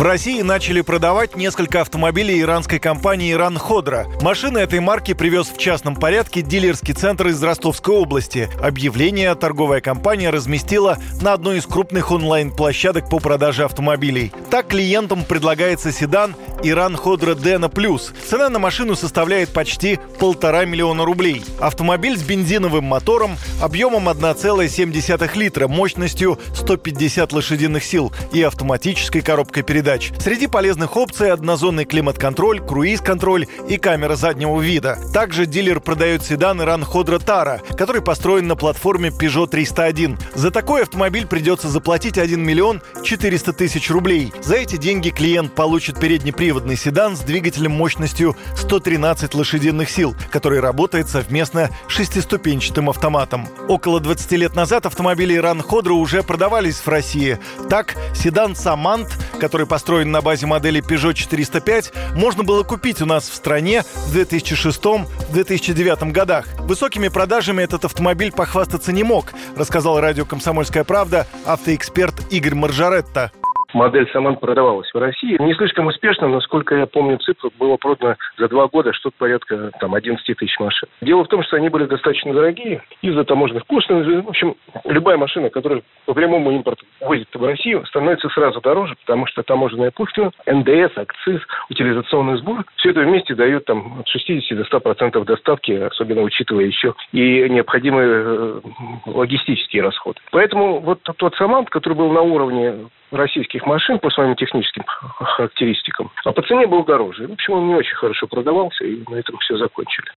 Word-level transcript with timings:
В 0.00 0.02
России 0.02 0.40
начали 0.40 0.80
продавать 0.80 1.36
несколько 1.36 1.82
автомобилей 1.82 2.40
иранской 2.40 2.78
компании 2.78 3.32
«Иран 3.32 3.58
Ходра». 3.58 4.06
Машины 4.22 4.56
этой 4.56 4.80
марки 4.80 5.12
привез 5.12 5.48
в 5.48 5.58
частном 5.58 5.94
порядке 5.94 6.40
дилерский 6.40 6.94
центр 6.94 7.26
из 7.26 7.42
Ростовской 7.42 7.94
области. 7.96 8.48
Объявление 8.62 9.34
торговая 9.34 9.82
компания 9.82 10.30
разместила 10.30 10.96
на 11.20 11.34
одной 11.34 11.58
из 11.58 11.66
крупных 11.66 12.12
онлайн-площадок 12.12 13.10
по 13.10 13.18
продаже 13.18 13.64
автомобилей. 13.64 14.32
Так 14.50 14.68
клиентам 14.68 15.22
предлагается 15.22 15.92
седан 15.92 16.34
Иран 16.62 16.94
Ходра 16.94 17.34
Дена 17.34 17.70
Плюс. 17.70 18.12
Цена 18.28 18.50
на 18.50 18.58
машину 18.58 18.94
составляет 18.94 19.48
почти 19.50 19.98
полтора 20.18 20.66
миллиона 20.66 21.04
рублей. 21.04 21.42
Автомобиль 21.58 22.18
с 22.18 22.22
бензиновым 22.22 22.84
мотором 22.84 23.38
объемом 23.62 24.08
1,7 24.08 25.38
литра, 25.38 25.68
мощностью 25.68 26.38
150 26.54 27.32
лошадиных 27.32 27.82
сил 27.82 28.12
и 28.32 28.42
автоматической 28.42 29.22
коробкой 29.22 29.62
передач. 29.62 30.12
Среди 30.18 30.48
полезных 30.48 30.96
опций 30.96 31.32
однозонный 31.32 31.86
климат-контроль, 31.86 32.60
круиз-контроль 32.60 33.46
и 33.68 33.78
камера 33.78 34.16
заднего 34.16 34.60
вида. 34.60 34.98
Также 35.14 35.46
дилер 35.46 35.80
продает 35.80 36.22
седан 36.22 36.60
Иран 36.60 36.84
Ходра 36.84 37.18
Тара, 37.18 37.62
который 37.76 38.02
построен 38.02 38.46
на 38.46 38.56
платформе 38.56 39.08
Peugeot 39.08 39.48
301. 39.48 40.18
За 40.34 40.50
такой 40.50 40.82
автомобиль 40.82 41.26
придется 41.26 41.68
заплатить 41.68 42.18
1 42.18 42.38
миллион 42.38 42.82
400 43.02 43.54
тысяч 43.54 43.90
рублей. 43.90 44.32
За 44.42 44.56
эти 44.56 44.76
деньги 44.76 45.08
клиент 45.08 45.54
получит 45.54 45.98
передний 45.98 46.32
привод 46.32 46.49
полноприводный 46.50 46.76
седан 46.76 47.16
с 47.16 47.20
двигателем 47.20 47.70
мощностью 47.70 48.36
113 48.56 49.34
лошадиных 49.34 49.88
сил, 49.88 50.16
который 50.32 50.58
работает 50.58 51.08
совместно 51.08 51.70
с 51.88 51.92
шестиступенчатым 51.92 52.90
автоматом. 52.90 53.46
Около 53.68 54.00
20 54.00 54.32
лет 54.32 54.56
назад 54.56 54.84
автомобили 54.84 55.36
Иран 55.36 55.62
Ходра 55.62 55.92
уже 55.92 56.24
продавались 56.24 56.76
в 56.76 56.88
России. 56.88 57.38
Так, 57.68 57.94
седан 58.14 58.56
«Самант», 58.56 59.16
который 59.38 59.66
построен 59.66 60.10
на 60.10 60.22
базе 60.22 60.46
модели 60.46 60.82
Peugeot 60.82 61.14
405, 61.14 61.92
можно 62.16 62.42
было 62.42 62.64
купить 62.64 63.00
у 63.00 63.06
нас 63.06 63.28
в 63.28 63.34
стране 63.34 63.82
в 64.08 64.16
2006-2009 64.16 66.10
годах. 66.10 66.46
Высокими 66.58 67.06
продажами 67.06 67.62
этот 67.62 67.84
автомобиль 67.84 68.32
похвастаться 68.32 68.90
не 68.90 69.04
мог, 69.04 69.32
рассказал 69.56 70.00
радио 70.00 70.24
«Комсомольская 70.24 70.82
правда» 70.82 71.28
автоэксперт 71.46 72.14
Игорь 72.30 72.56
Маржаретта 72.56 73.30
модель 73.72 74.08
Саман 74.12 74.36
продавалась 74.36 74.90
в 74.92 74.98
России. 74.98 75.36
Не 75.40 75.54
слишком 75.54 75.86
успешно, 75.86 76.28
насколько 76.28 76.74
я 76.74 76.86
помню 76.86 77.18
цифру, 77.18 77.52
было 77.58 77.76
продано 77.76 78.16
за 78.38 78.48
два 78.48 78.68
года 78.68 78.92
что-то 78.92 79.16
порядка 79.18 79.70
там, 79.80 79.94
11 79.94 80.24
тысяч 80.24 80.58
машин. 80.58 80.88
Дело 81.00 81.24
в 81.24 81.28
том, 81.28 81.42
что 81.42 81.56
они 81.56 81.68
были 81.68 81.84
достаточно 81.86 82.32
дорогие 82.32 82.82
из-за 83.02 83.24
таможенных 83.24 83.66
курсов. 83.66 84.06
В 84.06 84.28
общем, 84.28 84.54
любая 84.84 85.16
машина, 85.16 85.50
которая 85.50 85.82
по 86.06 86.14
прямому 86.14 86.50
импорту 86.52 86.84
ввозит 87.00 87.28
в 87.32 87.44
Россию, 87.44 87.84
становится 87.86 88.28
сразу 88.30 88.60
дороже, 88.60 88.94
потому 89.04 89.26
что 89.26 89.42
таможенная 89.42 89.90
пушка, 89.90 90.30
НДС, 90.46 90.96
акциз, 90.96 91.40
утилизационный 91.68 92.38
сбор, 92.38 92.64
все 92.76 92.90
это 92.90 93.00
вместе 93.00 93.34
дает 93.34 93.64
там 93.64 94.00
от 94.00 94.08
60 94.08 94.56
до 94.56 94.64
100 94.64 94.80
процентов 94.80 95.24
доставки, 95.24 95.72
особенно 95.72 96.22
учитывая 96.22 96.64
еще 96.64 96.94
и 97.12 97.48
необходимые 97.48 98.08
э, 98.08 98.60
логистические 99.06 99.82
расходы. 99.82 100.20
Поэтому 100.30 100.80
вот 100.80 101.00
тот 101.02 101.34
Самант, 101.36 101.70
который 101.70 101.94
был 101.94 102.10
на 102.12 102.22
уровне 102.22 102.74
российских 103.10 103.66
машин 103.66 103.98
по 103.98 104.10
своим 104.10 104.36
техническим 104.36 104.84
характеристикам, 104.86 106.10
а 106.24 106.32
по 106.32 106.42
цене 106.42 106.66
был 106.66 106.84
дороже. 106.84 107.26
В 107.26 107.32
общем, 107.32 107.54
он 107.54 107.68
не 107.68 107.74
очень 107.74 107.96
хорошо 107.96 108.26
продавался, 108.26 108.84
и 108.84 109.02
на 109.08 109.16
этом 109.16 109.38
все 109.38 109.56
закончили. 109.56 110.08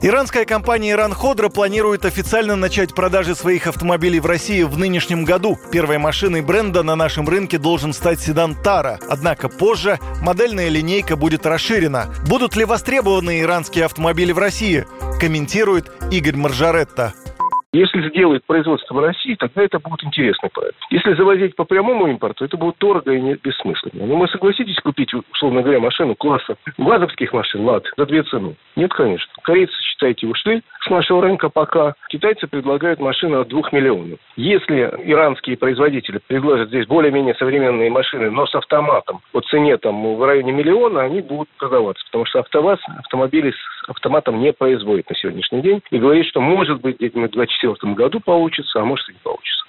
Иранская 0.00 0.44
компания 0.44 0.92
«Иран 0.92 1.12
Ходра» 1.12 1.48
планирует 1.48 2.04
официально 2.04 2.56
начать 2.56 2.94
продажи 2.94 3.34
своих 3.34 3.66
автомобилей 3.66 4.20
в 4.20 4.26
России 4.26 4.62
в 4.62 4.78
нынешнем 4.78 5.24
году. 5.24 5.56
Первой 5.72 5.98
машиной 5.98 6.42
бренда 6.42 6.82
на 6.82 6.96
нашем 6.96 7.28
рынке 7.28 7.58
должен 7.58 7.92
стать 7.92 8.20
седан 8.20 8.54
«Тара». 8.54 8.98
Однако 9.08 9.48
позже 9.48 9.98
модельная 10.22 10.68
линейка 10.68 11.16
будет 11.16 11.46
расширена. 11.46 12.06
Будут 12.28 12.56
ли 12.56 12.64
востребованы 12.64 13.40
иранские 13.40 13.84
автомобили 13.84 14.32
в 14.32 14.38
России? 14.38 14.84
Комментирует 15.20 15.90
Игорь 16.10 16.36
Маржаретта. 16.36 17.14
Если 17.74 18.08
сделают 18.08 18.44
производство 18.44 18.94
в 18.94 19.00
России, 19.00 19.34
тогда 19.34 19.64
это 19.64 19.80
будет 19.80 20.04
интересный 20.04 20.48
проект. 20.48 20.76
Если 20.90 21.12
завозить 21.14 21.56
по 21.56 21.64
прямому 21.64 22.06
импорту, 22.06 22.44
это 22.44 22.56
будет 22.56 22.78
дорого 22.78 23.12
и 23.12 23.20
не 23.20 23.34
бессмысленно. 23.34 24.06
Но 24.06 24.16
вы 24.16 24.28
согласитесь 24.28 24.78
купить, 24.78 25.12
условно 25.32 25.60
говоря, 25.60 25.80
машину 25.80 26.14
класса 26.14 26.56
ЛАДовских 26.78 27.32
машин, 27.32 27.64
ЛАД, 27.64 27.86
за 27.96 28.06
две 28.06 28.22
цены? 28.22 28.54
Нет, 28.76 28.94
конечно. 28.94 29.26
Корейцы, 29.42 29.74
считайте, 29.82 30.28
ушли 30.28 30.62
с 30.82 30.88
нашего 30.88 31.20
рынка 31.22 31.48
пока. 31.48 31.94
Китайцы 32.10 32.46
предлагают 32.46 33.00
машину 33.00 33.40
от 33.40 33.48
двух 33.48 33.72
миллионов. 33.72 34.20
Если 34.36 34.82
иранские 35.06 35.56
производители 35.56 36.20
предложат 36.28 36.68
здесь 36.68 36.86
более-менее 36.86 37.34
современные 37.34 37.90
машины, 37.90 38.30
но 38.30 38.46
с 38.46 38.54
автоматом 38.54 39.20
по 39.32 39.40
цене 39.40 39.78
там 39.78 40.14
в 40.14 40.24
районе 40.24 40.52
миллиона, 40.52 41.00
они 41.00 41.22
будут 41.22 41.48
продаваться. 41.58 42.04
Потому 42.06 42.24
что 42.26 42.38
АвтоВАЗ 42.38 42.78
автомобили 42.98 43.50
с 43.50 43.83
автоматом 43.88 44.40
не 44.40 44.52
производит 44.52 45.08
на 45.08 45.16
сегодняшний 45.16 45.62
день. 45.62 45.82
И 45.90 45.98
говорит, 45.98 46.26
что 46.26 46.40
может 46.40 46.80
быть 46.80 46.96
где-нибудь 46.96 47.30
в 47.30 47.34
2024 47.34 47.94
году 47.94 48.20
получится, 48.20 48.80
а 48.80 48.84
может 48.84 49.08
и 49.08 49.12
не 49.12 49.18
получится. 49.22 49.64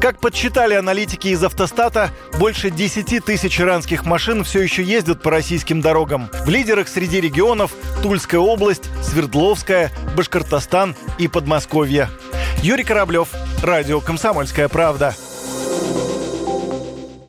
Как 0.00 0.20
подсчитали 0.20 0.74
аналитики 0.74 1.28
из 1.28 1.44
автостата, 1.44 2.10
больше 2.38 2.70
10 2.70 3.24
тысяч 3.24 3.60
иранских 3.60 4.06
машин 4.06 4.44
все 4.44 4.62
еще 4.62 4.82
ездят 4.82 5.22
по 5.22 5.30
российским 5.30 5.80
дорогам. 5.80 6.28
В 6.46 6.48
лидерах 6.48 6.88
среди 6.88 7.20
регионов 7.20 7.72
Тульская 8.02 8.40
область, 8.40 8.90
Свердловская, 9.02 9.90
Башкортостан 10.16 10.94
и 11.18 11.28
Подмосковье. 11.28 12.08
Юрий 12.62 12.84
Кораблев, 12.84 13.28
Радио 13.62 14.00
«Комсомольская 14.00 14.68
правда». 14.68 15.14